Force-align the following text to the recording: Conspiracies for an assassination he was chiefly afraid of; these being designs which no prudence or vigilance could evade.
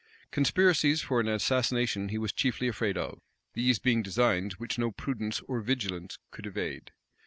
Conspiracies 0.31 1.01
for 1.03 1.19
an 1.19 1.27
assassination 1.27 2.09
he 2.09 2.17
was 2.17 2.33
chiefly 2.33 2.67
afraid 2.67 2.97
of; 2.97 3.21
these 3.53 3.77
being 3.77 4.01
designs 4.01 4.57
which 4.57 4.79
no 4.79 4.89
prudence 4.89 5.41
or 5.41 5.61
vigilance 5.61 6.17
could 6.31 6.47
evade. 6.47 6.89